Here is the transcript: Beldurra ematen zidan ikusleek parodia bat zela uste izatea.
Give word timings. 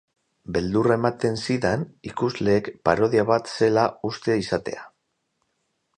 Beldurra 0.53 0.95
ematen 0.99 1.37
zidan 1.41 1.83
ikusleek 2.11 2.71
parodia 2.91 3.27
bat 3.35 3.53
zela 3.59 3.87
uste 4.13 4.39
izatea. 4.45 4.91